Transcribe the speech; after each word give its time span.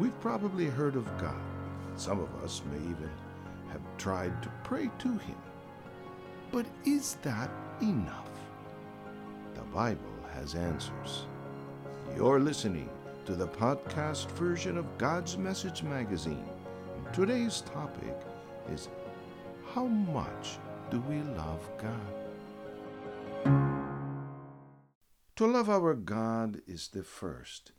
We've 0.00 0.18
probably 0.22 0.64
heard 0.64 0.96
of 0.96 1.04
God. 1.18 1.42
Some 1.94 2.20
of 2.20 2.34
us 2.42 2.62
may 2.72 2.78
even 2.78 3.10
have 3.68 3.82
tried 3.98 4.42
to 4.42 4.48
pray 4.64 4.90
to 4.98 5.08
Him. 5.08 5.36
But 6.50 6.64
is 6.86 7.18
that 7.20 7.50
enough? 7.82 8.30
The 9.52 9.60
Bible 9.74 10.00
has 10.32 10.54
answers. 10.54 11.26
You're 12.16 12.40
listening 12.40 12.88
to 13.26 13.34
the 13.34 13.48
podcast 13.48 14.30
version 14.30 14.78
of 14.78 14.96
God's 14.96 15.36
Message 15.36 15.82
magazine. 15.82 16.48
Today's 17.12 17.60
topic 17.60 18.16
is 18.72 18.88
How 19.74 19.84
much 19.84 20.56
do 20.90 21.02
we 21.10 21.20
love 21.36 21.70
God? 21.76 22.14
To 25.36 25.46
love 25.46 25.68
our 25.68 25.92
God 25.92 26.62
is 26.66 26.88
the 26.88 27.02
first 27.02 27.72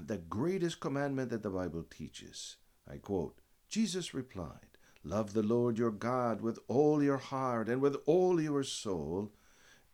and 0.00 0.08
the 0.08 0.16
greatest 0.16 0.80
commandment 0.80 1.28
that 1.28 1.42
the 1.42 1.50
Bible 1.50 1.84
teaches. 1.90 2.56
I 2.90 2.96
quote 2.96 3.38
Jesus 3.68 4.14
replied, 4.14 4.78
Love 5.04 5.34
the 5.34 5.42
Lord 5.42 5.76
your 5.76 5.90
God 5.90 6.40
with 6.40 6.58
all 6.68 7.02
your 7.02 7.18
heart 7.18 7.68
and 7.68 7.82
with 7.82 7.96
all 8.06 8.40
your 8.40 8.64
soul 8.64 9.32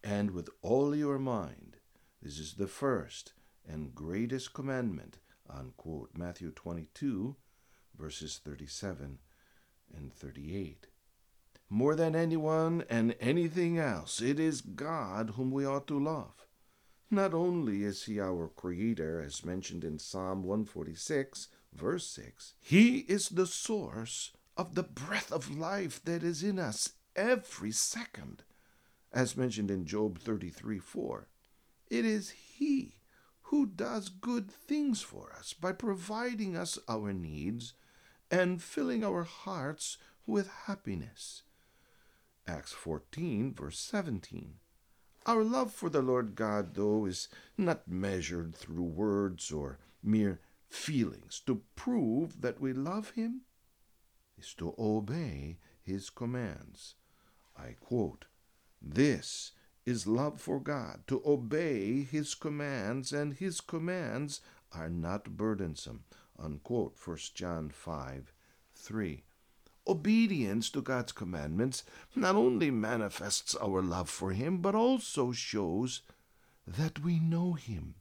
and 0.05 0.31
with 0.31 0.49
all 0.63 0.95
your 0.95 1.19
mind. 1.19 1.79
This 2.23 2.39
is 2.39 2.55
the 2.55 2.69
first 2.69 3.33
and 3.69 3.97
greatest 3.97 4.55
commandment. 4.55 5.19
Unquote. 5.51 6.11
Matthew 6.17 6.53
22, 6.53 7.35
verses 7.99 8.41
37 8.45 9.19
and 9.93 10.13
38. 10.13 10.87
More 11.69 11.97
than 11.97 12.15
anyone 12.15 12.85
and 12.89 13.17
anything 13.21 13.77
else, 13.77 14.21
it 14.23 14.39
is 14.39 14.61
God 14.61 15.31
whom 15.31 15.51
we 15.51 15.67
ought 15.67 15.89
to 15.89 15.99
love. 15.99 16.46
Not 17.11 17.35
only 17.35 17.85
is 17.85 18.05
he 18.05 18.21
our 18.21 18.49
creator, 18.49 19.21
as 19.21 19.45
mentioned 19.45 19.85
in 19.85 19.99
Psalm 19.99 20.43
146, 20.43 21.49
verse 21.73 22.07
6, 22.09 22.55
he 22.61 22.99
is 23.01 23.29
the 23.29 23.47
source 23.47 24.33
of 24.57 24.75
the 24.75 24.83
breath 24.83 25.31
of 25.31 25.57
life 25.57 26.03
that 26.05 26.25
is 26.25 26.43
in 26.43 26.59
us 26.59 26.95
every 27.15 27.71
second, 27.71 28.43
as 29.13 29.37
mentioned 29.37 29.71
in 29.71 29.85
Job 29.85 30.19
33 30.19 30.81
4. 30.81 31.29
It 31.89 32.05
is 32.05 32.31
he 32.31 32.97
who 33.43 33.67
does 33.67 34.09
good 34.09 34.51
things 34.51 35.01
for 35.01 35.33
us 35.39 35.53
by 35.53 35.71
providing 35.71 36.57
us 36.57 36.79
our 36.89 37.13
needs 37.13 37.75
and 38.31 38.61
filling 38.61 39.05
our 39.05 39.23
hearts 39.23 39.99
with 40.27 40.49
happiness. 40.67 41.43
Acts 42.49 42.73
14, 42.73 43.55
verse 43.55 43.79
17. 43.79 44.55
Our 45.27 45.43
love 45.43 45.73
for 45.73 45.91
the 45.91 46.03
Lord 46.03 46.37
God, 46.37 46.75
though, 46.75 47.05
is 47.05 47.27
not 47.59 47.89
measured 47.89 48.55
through 48.55 48.85
words 48.85 49.51
or 49.51 49.81
mere 50.01 50.41
feelings. 50.69 51.43
To 51.47 51.63
prove 51.75 52.43
that 52.43 52.61
we 52.61 52.73
love 52.73 53.11
Him 53.11 53.41
is 54.39 54.55
to 54.55 54.73
obey 54.79 55.59
His 55.83 56.11
commands. 56.11 56.95
I 57.59 57.75
quote, 57.81 58.27
This 58.81 59.51
is 59.85 60.07
love 60.07 60.41
for 60.41 60.61
God, 60.61 61.03
to 61.09 61.21
obey 61.27 62.03
His 62.03 62.37
commands, 62.37 63.13
and 63.13 63.35
His 63.35 63.61
commands 63.61 64.41
are 64.73 64.89
not 64.89 65.37
burdensome. 65.37 66.05
Unquote, 66.39 66.97
1 67.05 67.17
John 67.35 67.71
5 67.71 68.33
3. 68.77 69.25
Obedience 69.89 70.69
to 70.71 70.83
God's 70.83 71.13
commandments 71.13 71.85
not 72.15 72.35
only 72.35 72.71
manifests 72.71 73.55
our 73.55 73.83
love 73.83 74.11
for 74.11 74.33
Him, 74.33 74.59
but 74.59 74.75
also 74.75 75.31
shows 75.31 76.03
that 76.67 77.05
we 77.05 77.21
know 77.21 77.53
Him. 77.53 77.95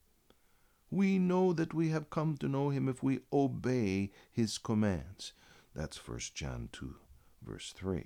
We 0.89 1.19
know 1.19 1.53
that 1.53 1.73
we 1.73 1.89
have 1.89 2.09
come 2.09 2.37
to 2.37 2.47
know 2.47 2.69
Him 2.69 2.89
if 2.89 3.03
we 3.03 3.19
obey 3.31 4.11
His 4.31 4.57
commands. 4.57 5.33
That's 5.75 6.07
1 6.07 6.19
John 6.33 6.69
2, 6.71 6.95
verse 7.43 7.71
3. 7.75 8.05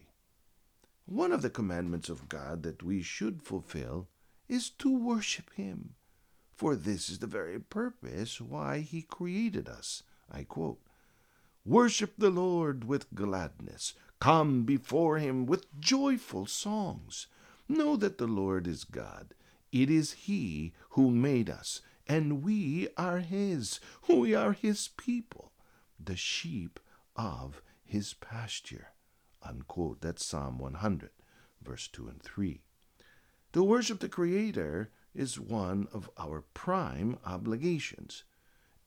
One 1.06 1.31
of 1.31 1.42
the 1.42 1.50
commandments 1.50 2.09
of 2.09 2.30
God 2.30 2.64
that 2.64 2.84
we 2.84 3.02
should 3.02 3.42
fulfill 3.42 4.09
is 4.48 4.70
to 4.72 4.96
worship 4.96 5.54
Him, 5.54 5.96
for 6.54 6.75
this 6.75 7.09
is 7.09 7.20
the 7.20 7.28
very 7.28 7.59
purpose 7.59 8.42
why 8.42 8.80
He 8.80 9.02
created 9.02 9.70
us. 9.70 10.04
I 10.30 10.44
quote, 10.44 10.81
Worship 11.69 12.13
the 12.18 12.31
Lord 12.31 12.85
with 12.85 13.13
gladness. 13.13 13.94
Come 14.19 14.63
before 14.63 15.19
him 15.19 15.46
with 15.46 15.68
joyful 15.80 16.47
songs. 16.47 17.28
Know 17.68 17.96
that 17.96 18.18
the 18.18 18.25
Lord 18.25 18.66
is 18.66 18.84
God. 18.84 19.35
It 19.72 19.91
is 19.91 20.13
he 20.13 20.74
who 20.90 21.12
made 21.12 21.47
us, 21.47 21.81
and 22.07 22.41
we 22.41 22.88
are 22.97 23.19
his. 23.19 23.80
We 24.07 24.34
are 24.34 24.53
his 24.53 24.88
people, 24.97 25.52
the 26.03 26.16
sheep 26.16 26.80
of 27.16 27.62
his 27.86 28.16
pasture. 28.16 28.88
Unquote. 29.44 30.01
That's 30.01 30.25
Psalm 30.25 30.57
100, 30.57 31.12
verse 31.62 31.88
2 31.88 32.07
and 32.07 32.19
3. 32.24 32.62
To 33.53 33.63
worship 33.63 34.00
the 34.00 34.09
Creator 34.09 34.90
is 35.13 35.40
one 35.40 35.88
of 35.94 36.09
our 36.18 36.41
prime 36.56 37.19
obligations. 37.28 38.24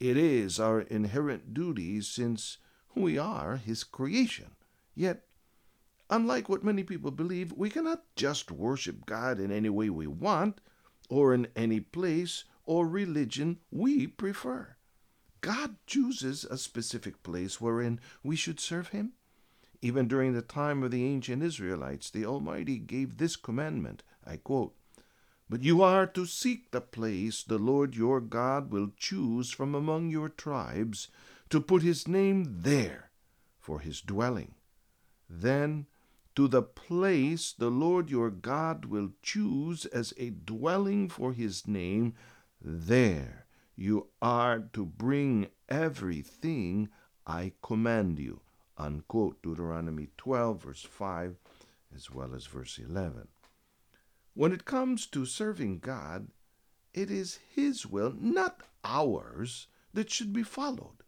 It 0.01 0.17
is 0.17 0.59
our 0.59 0.81
inherent 0.81 1.53
duty 1.53 2.01
since 2.01 2.57
we 2.95 3.17
are 3.17 3.57
His 3.57 3.83
creation. 3.83 4.55
Yet, 4.95 5.25
unlike 6.09 6.49
what 6.49 6.63
many 6.63 6.83
people 6.83 7.11
believe, 7.11 7.51
we 7.53 7.69
cannot 7.69 8.03
just 8.15 8.51
worship 8.51 9.05
God 9.05 9.39
in 9.39 9.51
any 9.51 9.69
way 9.69 9.89
we 9.89 10.07
want, 10.07 10.61
or 11.09 11.33
in 11.33 11.47
any 11.55 11.79
place 11.79 12.43
or 12.65 12.87
religion 12.87 13.59
we 13.71 14.07
prefer. 14.07 14.75
God 15.41 15.75
chooses 15.85 16.45
a 16.45 16.57
specific 16.57 17.21
place 17.23 17.59
wherein 17.59 17.99
we 18.23 18.35
should 18.35 18.59
serve 18.59 18.89
Him. 18.89 19.13
Even 19.81 20.07
during 20.07 20.33
the 20.33 20.41
time 20.41 20.81
of 20.81 20.91
the 20.91 21.03
ancient 21.03 21.43
Israelites, 21.43 22.09
the 22.09 22.25
Almighty 22.25 22.77
gave 22.77 23.17
this 23.17 23.35
commandment 23.35 24.03
I 24.25 24.37
quote, 24.37 24.73
But 25.49 25.63
you 25.63 25.81
are 25.81 26.07
to 26.07 26.25
seek 26.25 26.71
the 26.71 26.79
place 26.79 27.43
the 27.43 27.57
Lord 27.57 27.95
your 27.95 28.21
God 28.21 28.71
will 28.71 28.91
choose 28.95 29.51
from 29.51 29.75
among 29.75 30.09
your 30.09 30.29
tribes 30.29 31.09
to 31.53 31.61
put 31.61 31.83
his 31.83 32.07
name 32.07 32.61
there 32.63 33.11
for 33.59 33.79
his 33.79 34.01
dwelling. 34.01 34.55
Then 35.29 35.85
to 36.35 36.47
the 36.47 36.63
place 36.63 37.53
the 37.53 37.69
Lord 37.69 38.09
your 38.09 38.31
God 38.31 38.85
will 38.85 39.11
choose 39.21 39.85
as 39.85 40.15
a 40.17 40.31
dwelling 40.31 41.09
for 41.09 41.31
his 41.31 41.67
name, 41.67 42.15
there 42.59 43.45
you 43.75 44.07
are 44.19 44.67
to 44.73 44.83
bring 44.83 45.47
everything 45.69 46.89
I 47.27 47.51
command 47.61 48.17
you. 48.17 48.41
Unquote 48.75 49.39
Deuteronomy 49.43 50.07
12, 50.17 50.63
verse 50.63 50.81
5, 50.81 51.35
as 51.95 52.09
well 52.09 52.33
as 52.33 52.47
verse 52.47 52.79
11. 52.79 53.27
When 54.33 54.53
it 54.53 54.65
comes 54.65 55.05
to 55.05 55.27
serving 55.27 55.81
God, 55.81 56.29
it 56.95 57.11
is 57.11 57.37
His 57.53 57.85
will, 57.85 58.15
not 58.19 58.61
ours, 58.83 59.67
that 59.93 60.09
should 60.09 60.33
be 60.33 60.41
followed. 60.41 61.02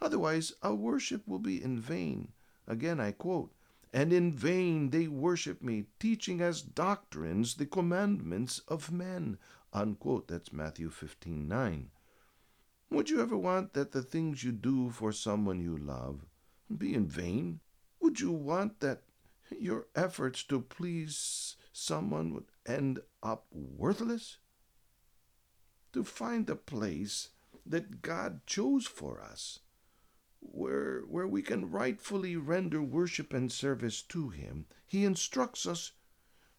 Otherwise, 0.00 0.52
our 0.62 0.74
worship 0.74 1.26
will 1.26 1.40
be 1.40 1.62
in 1.62 1.78
vain. 1.78 2.32
Again, 2.66 3.00
I 3.00 3.12
quote, 3.12 3.52
And 3.92 4.12
in 4.12 4.32
vain 4.32 4.90
they 4.90 5.08
worship 5.08 5.62
me, 5.62 5.86
teaching 5.98 6.40
as 6.40 6.62
doctrines 6.62 7.54
the 7.54 7.66
commandments 7.66 8.60
of 8.68 8.92
men. 8.92 9.38
Unquote. 9.72 10.28
That's 10.28 10.52
Matthew 10.52 10.90
15 10.90 11.48
9. 11.48 11.90
Would 12.90 13.10
you 13.10 13.20
ever 13.20 13.36
want 13.36 13.74
that 13.74 13.92
the 13.92 14.02
things 14.02 14.44
you 14.44 14.52
do 14.52 14.90
for 14.90 15.12
someone 15.12 15.60
you 15.60 15.76
love 15.76 16.24
be 16.76 16.94
in 16.94 17.06
vain? 17.06 17.60
Would 18.00 18.20
you 18.20 18.32
want 18.32 18.80
that 18.80 19.02
your 19.58 19.88
efforts 19.94 20.42
to 20.44 20.60
please 20.60 21.56
someone 21.72 22.32
would 22.34 22.46
end 22.66 23.00
up 23.22 23.46
worthless? 23.52 24.38
To 25.92 26.04
find 26.04 26.46
the 26.46 26.56
place 26.56 27.30
that 27.66 28.00
God 28.00 28.46
chose 28.46 28.86
for 28.86 29.20
us 29.20 29.60
where, 30.40 31.00
where 31.00 31.26
we 31.26 31.42
can 31.42 31.70
rightfully 31.70 32.36
render 32.36 32.82
worship 32.82 33.32
and 33.32 33.50
service 33.50 34.02
to 34.02 34.30
Him, 34.30 34.66
He 34.86 35.04
instructs 35.04 35.66
us 35.66 35.92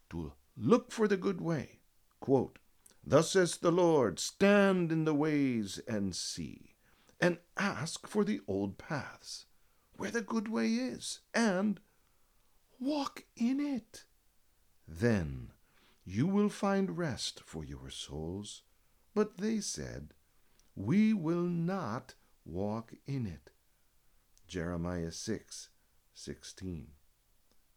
to 0.10 0.34
look 0.58 0.92
for 0.92 1.08
the 1.08 1.18
good 1.18 1.42
way. 1.42 1.80
Quote, 2.20 2.60
Thus 3.06 3.32
says 3.32 3.58
the 3.58 3.72
Lord, 3.72 4.20
stand 4.20 4.92
in 4.92 5.06
the 5.06 5.14
ways 5.14 5.80
and 5.88 6.16
see, 6.16 6.76
and 7.20 7.40
ask 7.58 8.08
for 8.08 8.24
the 8.24 8.42
old 8.48 8.78
paths, 8.78 9.46
where 9.98 10.12
the 10.12 10.22
good 10.22 10.48
way 10.48 10.74
is, 10.74 11.20
and 11.34 11.80
walk 12.80 13.24
in 13.36 13.60
it. 13.60 14.04
Then 14.88 15.52
you 16.06 16.26
will 16.26 16.50
find 16.50 16.98
rest 16.98 17.42
for 17.46 17.64
your 17.64 17.90
souls. 17.90 18.64
But 19.14 19.38
they 19.38 19.60
said, 19.60 20.14
We 20.76 21.14
will 21.14 21.44
not 21.44 22.16
walk 22.46 22.94
in 23.06 23.26
it. 23.26 23.52
Jeremiah 24.50 25.12
6 25.12 25.70
16. 26.14 26.88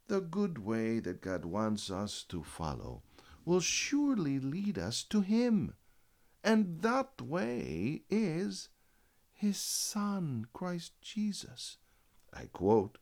The 0.09 0.21
good 0.21 0.59
way 0.59 0.99
that 0.99 1.21
God 1.21 1.45
wants 1.45 1.91
us 1.91 2.25
to 2.25 2.43
follow 2.43 3.03
will 3.45 3.61
surely 3.61 4.41
lead 4.41 4.79
us 4.79 5.05
to 5.05 5.21
Him. 5.21 5.75
And 6.43 6.83
that 6.83 7.23
way 7.23 8.03
is 8.11 8.69
his 9.43 9.59
Son, 9.59 10.47
Christ 10.53 10.93
Jesus. 11.01 11.79
I 12.33 12.45
quote 12.53 12.99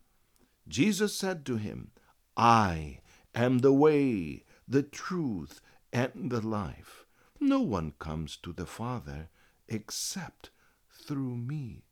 Jesus 0.66 1.14
said 1.14 1.44
to 1.44 1.56
him, 1.56 1.90
I 2.34 3.00
am 3.34 3.58
the 3.58 3.74
way, 3.74 4.44
the 4.66 4.82
truth, 4.82 5.60
and 5.92 6.30
the 6.30 6.40
life. 6.40 7.04
No 7.38 7.60
one 7.60 7.92
comes 7.98 8.38
to 8.38 8.54
the 8.54 8.64
Father 8.64 9.28
except 9.68 10.48
through 10.88 11.36
me. 11.36 11.84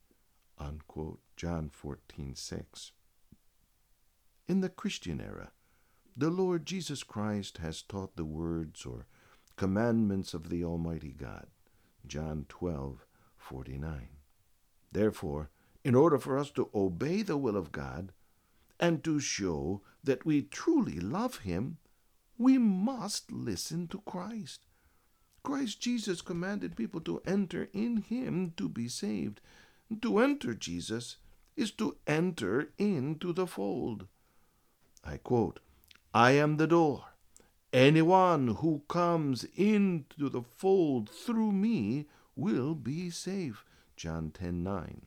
Unquote. 0.57 1.21
John 1.39 1.71
14:6. 1.71 2.91
In 4.49 4.61
the 4.61 4.69
Christian 4.69 5.21
era, 5.21 5.53
the 6.17 6.31
Lord 6.31 6.67
Jesus 6.67 7.05
Christ 7.05 7.59
has 7.59 7.81
taught 7.81 8.17
the 8.17 8.25
words 8.25 8.85
or 8.85 9.07
commandments 9.55 10.35
of 10.35 10.49
the 10.49 10.65
Almighty 10.65 11.13
God. 11.13 11.47
John 12.05 12.45
12:49. 12.49 14.09
Therefore, 14.91 15.51
in 15.85 15.95
order 15.95 16.19
for 16.19 16.37
us 16.37 16.51
to 16.51 16.71
obey 16.75 17.23
the 17.23 17.37
will 17.37 17.57
of 17.57 17.71
God 17.71 18.13
and 18.81 19.05
to 19.05 19.21
show 19.21 19.85
that 20.03 20.27
we 20.27 20.43
truly 20.43 20.99
love 20.99 21.39
Him, 21.39 21.79
we 22.37 22.59
must 22.59 23.31
listen 23.31 23.87
to 23.89 24.01
Christ. 24.01 24.67
Christ 25.45 25.81
Jesus 25.81 26.21
commanded 26.21 26.75
people 26.75 27.01
to 27.03 27.21
enter 27.25 27.69
in 27.73 27.99
Him 27.99 28.55
to 28.57 28.69
be 28.69 28.89
saved. 28.89 29.41
To 30.03 30.19
enter 30.19 30.53
Jesus 30.53 31.19
is 31.59 31.73
to 31.73 31.97
enter 32.07 32.71
into 32.79 33.33
the 33.33 33.47
fold. 33.47 34.07
I 35.05 35.17
quote, 35.17 35.59
I 36.15 36.31
am 36.33 36.57
the 36.57 36.69
door. 36.69 37.05
Anyone 37.73 38.49
who 38.57 38.83
comes 38.89 39.45
into 39.57 40.29
the 40.29 40.43
fold 40.43 41.11
through 41.11 41.53
me 41.53 42.07
will 42.37 42.75
be 42.75 43.11
safe. 43.11 43.65
John 43.97 44.31
10 44.31 44.63
9. 44.63 45.03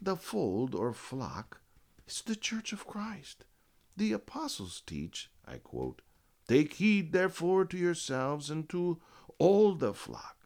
The 0.00 0.16
fold 0.16 0.74
or 0.74 0.92
flock 0.92 1.60
is 2.06 2.22
the 2.22 2.36
church 2.36 2.72
of 2.72 2.86
Christ. 2.86 3.44
The 3.96 4.12
apostles 4.12 4.82
teach, 4.86 5.30
I 5.46 5.56
quote, 5.56 6.02
Take 6.46 6.74
heed 6.74 7.12
therefore 7.12 7.64
to 7.64 7.78
yourselves 7.78 8.50
and 8.50 8.68
to 8.68 9.00
all 9.38 9.74
the 9.74 9.94
flock, 9.94 10.36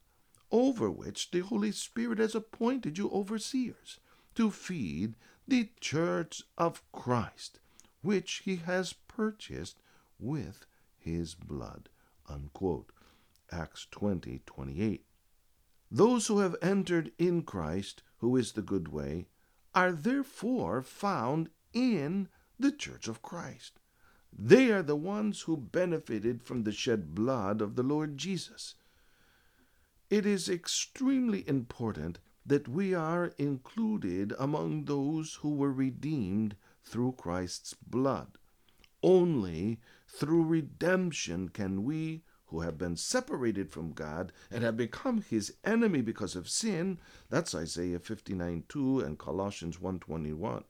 over 0.51 0.91
which 0.91 1.31
the 1.31 1.41
Holy 1.41 1.73
Spirit 1.73 2.19
has 2.19 2.35
appointed 2.35 2.99
you 2.99 3.11
overseers, 3.11 3.99
to 4.35 4.51
feed 4.51 5.15
the 5.47 5.71
church 5.81 6.43
of 6.57 6.83
Christ, 6.93 7.61
which 8.01 8.43
he 8.45 8.57
has 8.57 8.93
purchased 8.93 9.81
with 10.19 10.67
his 10.99 11.35
blood. 11.35 11.89
Unquote. 12.29 12.93
Acts 13.51 13.87
20 13.91 14.41
28. 14.47 15.05
Those 15.91 16.27
who 16.29 16.39
have 16.39 16.57
entered 16.63 17.13
in 17.19 17.43
Christ, 17.43 18.03
who 18.19 18.37
is 18.37 18.53
the 18.53 18.63
good 18.63 18.89
way, 18.89 19.27
are 19.75 19.93
therefore 19.93 20.83
found 20.83 21.51
in 21.75 22.29
the 22.59 22.73
church 22.73 23.09
of 23.09 23.21
Christ. 23.21 23.79
They 24.33 24.71
are 24.71 24.83
the 24.83 24.97
ones 24.97 25.43
who 25.43 25.57
benefited 25.59 26.43
from 26.43 26.63
the 26.63 26.73
shed 26.73 27.15
blood 27.15 27.61
of 27.61 27.77
the 27.77 27.83
Lord 27.83 28.17
Jesus. 28.17 28.75
It 30.09 30.25
is 30.25 30.49
extremely 30.49 31.47
important 31.47 32.19
that 32.45 32.69
we 32.69 32.95
are 32.95 33.33
included 33.39 34.33
among 34.39 34.85
those 34.85 35.35
who 35.35 35.55
were 35.55 35.73
redeemed 35.73 36.57
through 36.83 37.13
Christ's 37.13 37.75
blood. 37.75 38.39
Only 39.03 39.81
through 40.09 40.45
redemption 40.45 41.49
can 41.49 41.85
we 41.85 42.23
who 42.47 42.61
have 42.61 42.77
been 42.77 42.97
separated 42.97 43.71
from 43.71 43.93
God 43.93 44.31
and 44.51 44.63
have 44.63 44.77
become 44.77 45.23
his 45.23 45.55
enemy 45.65 46.03
because 46.03 46.37
of 46.37 46.49
sin, 46.49 46.99
that's 47.31 47.55
Isaiah 47.55 47.99
59 47.99 48.65
2 48.69 49.01
and 49.01 49.19
Colossians 49.19 49.79
1.21, 49.79 50.65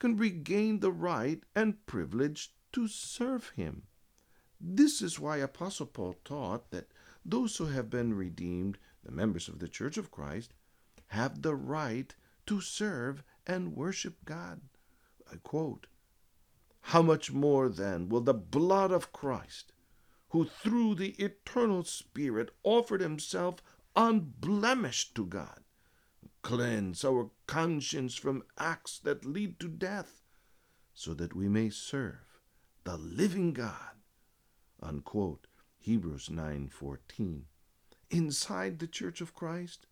can 0.00 0.16
regain 0.16 0.80
the 0.80 0.90
right 0.90 1.40
and 1.54 1.86
privilege 1.86 2.54
to 2.72 2.88
serve 2.88 3.50
him. 3.50 3.84
This 4.60 5.00
is 5.02 5.20
why 5.20 5.36
Apostle 5.36 5.86
Paul 5.86 6.16
taught 6.24 6.70
that 6.70 6.90
those 7.24 7.56
who 7.56 7.66
have 7.66 7.88
been 7.88 8.14
redeemed, 8.14 8.78
the 9.04 9.12
members 9.12 9.48
of 9.48 9.60
the 9.60 9.68
Church 9.68 9.96
of 9.96 10.10
Christ, 10.10 10.52
have 11.12 11.42
the 11.42 11.54
right 11.54 12.14
to 12.46 12.60
serve 12.60 13.22
and 13.46 13.76
worship 13.76 14.16
God. 14.24 14.60
I 15.30 15.36
quote, 15.36 15.86
How 16.80 17.02
much 17.02 17.30
more 17.30 17.68
then 17.68 18.08
will 18.08 18.22
the 18.22 18.34
blood 18.34 18.90
of 18.90 19.12
Christ, 19.12 19.72
who 20.30 20.46
through 20.46 20.94
the 20.94 21.10
eternal 21.22 21.84
Spirit 21.84 22.50
offered 22.62 23.02
himself 23.02 23.62
unblemished 23.94 25.14
to 25.14 25.26
God, 25.26 25.60
cleanse 26.40 27.04
our 27.04 27.30
conscience 27.46 28.14
from 28.14 28.44
acts 28.58 28.98
that 29.00 29.26
lead 29.26 29.60
to 29.60 29.68
death, 29.68 30.22
so 30.94 31.12
that 31.12 31.36
we 31.36 31.46
may 31.46 31.68
serve 31.68 32.40
the 32.84 32.96
living 32.96 33.52
God. 33.52 33.96
Unquote. 34.80 35.46
Hebrews 35.78 36.30
9:14. 36.30 37.46
Inside 38.08 38.78
the 38.78 38.86
Church 38.86 39.20
of 39.20 39.34
Christ, 39.34 39.86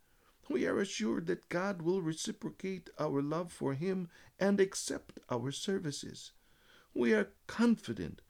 we 0.49 0.67
are 0.67 0.81
assured 0.81 1.27
that 1.27 1.49
God 1.49 1.83
will 1.83 2.03
reciprocate 2.03 2.91
our 2.99 3.23
love 3.23 3.53
for 3.53 3.75
him 3.75 4.09
and 4.39 4.59
accept 4.61 5.21
our 5.29 5.53
services. 5.53 6.33
We 6.95 7.13
are 7.13 7.33
confident 7.47 8.23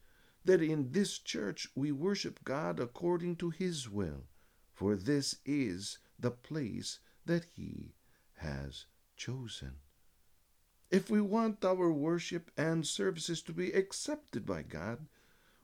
that 0.45 0.61
in 0.61 0.91
this 0.91 1.17
church 1.17 1.67
we 1.75 1.91
worship 1.91 2.43
God 2.43 2.79
according 2.79 3.37
to 3.37 3.49
His 3.49 3.89
will, 3.89 4.25
for 4.73 4.95
this 4.95 5.35
is 5.45 5.99
the 6.19 6.31
place 6.31 6.99
that 7.25 7.45
He 7.55 7.93
has 8.37 8.85
chosen. 9.15 9.75
If 10.89 11.09
we 11.09 11.21
want 11.21 11.63
our 11.63 11.91
worship 11.91 12.51
and 12.57 12.85
services 12.85 13.41
to 13.43 13.53
be 13.53 13.71
accepted 13.71 14.45
by 14.45 14.63
God, 14.63 15.07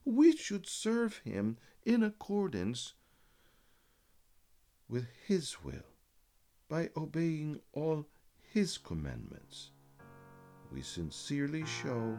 we 0.05 0.35
should 0.35 0.67
serve 0.67 1.17
Him 1.17 1.57
in 1.85 2.03
accordance 2.03 2.94
with 4.88 5.07
His 5.27 5.63
will 5.63 5.96
by 6.69 6.90
obeying 6.98 7.60
all 7.74 8.06
His 8.54 8.78
commandments. 8.78 9.72
We 10.72 10.81
sincerely 10.81 11.64
show 11.66 12.18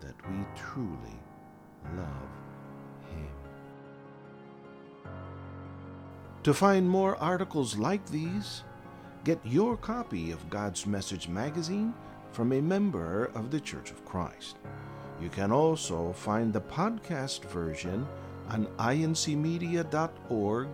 that 0.00 0.14
we 0.30 0.44
truly 0.56 1.18
love 1.96 2.30
Him. 3.10 3.28
To 6.42 6.52
find 6.52 6.88
more 6.88 7.16
articles 7.16 7.76
like 7.78 8.04
these, 8.10 8.62
get 9.24 9.40
your 9.44 9.76
copy 9.76 10.32
of 10.32 10.50
God's 10.50 10.86
Message 10.86 11.28
magazine 11.28 11.94
from 12.32 12.52
a 12.52 12.60
member 12.60 13.30
of 13.34 13.50
the 13.50 13.60
Church 13.60 13.90
of 13.90 14.04
Christ. 14.04 14.56
You 15.20 15.28
can 15.28 15.52
also 15.52 16.12
find 16.12 16.52
the 16.52 16.60
podcast 16.60 17.44
version 17.44 18.06
on 18.48 18.66
incmedia.org 18.78 20.68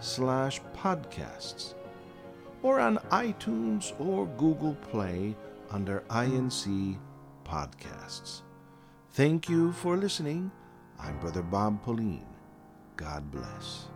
slash 0.00 0.60
podcasts 0.76 1.74
or 2.62 2.80
on 2.80 2.98
iTunes 3.10 3.92
or 4.00 4.26
Google 4.38 4.74
Play 4.90 5.36
under 5.70 6.00
INC 6.10 6.96
Podcasts. 7.44 8.42
Thank 9.12 9.48
you 9.48 9.72
for 9.72 9.96
listening. 9.96 10.50
I'm 10.98 11.18
Brother 11.18 11.42
Bob 11.42 11.82
Pauline. 11.82 12.26
God 12.96 13.30
bless. 13.30 13.91